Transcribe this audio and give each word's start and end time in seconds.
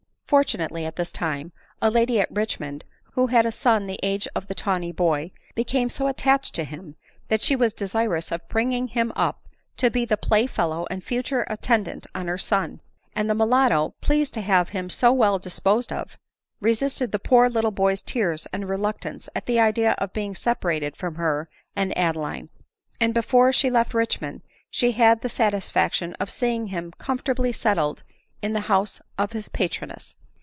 Fortunately, 0.31 0.85
at 0.85 0.95
this 0.95 1.11
time, 1.11 1.51
a 1.81 1.91
lady 1.91 2.17
at 2.21 2.31
Richmond, 2.33 2.85
who 3.15 3.27
had 3.27 3.45
a 3.45 3.51
son 3.51 3.85
the 3.85 3.99
age 4.01 4.29
of 4.33 4.47
the 4.47 4.55
tawny 4.55 4.93
boy, 4.93 5.33
became 5.55 5.89
so 5.89 6.07
attached 6.07 6.55
to 6.55 6.63
him, 6.63 6.95
that 7.27 7.41
she 7.41 7.53
was 7.53 7.73
desirous 7.73 8.31
of 8.31 8.47
bringing 8.47 8.87
him 8.87 9.11
up 9.17 9.49
to 9.75 9.89
be 9.89 10.05
the 10.05 10.15
play 10.15 10.47
fellow 10.47 10.87
and 10.89 11.03
future 11.03 11.43
attendant 11.49 12.07
on 12.15 12.29
her 12.29 12.37
son; 12.37 12.79
and 13.13 13.29
the 13.29 13.33
mulatto, 13.35 13.93
pleased 13.99 14.33
to 14.35 14.39
have 14.39 14.69
him 14.69 14.89
so 14.89 15.11
well 15.11 15.37
disposed 15.37 15.91
of, 15.91 16.17
resisted 16.61 17.09
ADELINE 17.09 17.09
MOWBRAY. 17.09 17.09
tfff 17.09 17.11
the 17.11 17.27
poor 17.27 17.49
little 17.49 17.71
boy's 17.71 18.01
tears 18.01 18.47
and 18.53 18.69
reluctance 18.69 19.27
at 19.35 19.47
the 19.47 19.59
idea 19.59 19.95
of 19.97 20.13
being 20.13 20.33
separated 20.33 20.95
from 20.95 21.15
her 21.15 21.49
and 21.75 21.91
Adeline; 21.97 22.47
and 23.01 23.13
before 23.13 23.51
she 23.51 23.69
left 23.69 23.93
Richmond 23.93 24.43
she 24.69 24.93
had 24.93 25.19
the 25.23 25.27
satisfaction 25.27 26.13
of 26.21 26.29
seeing 26.29 26.67
him 26.67 26.93
% 26.95 26.97
comfortably 26.99 27.51
settled 27.51 28.03
in 28.41 28.53
the 28.53 28.61
house 28.71 29.01
of 29.19 29.33
his 29.33 29.49
patroness. 29.49 30.15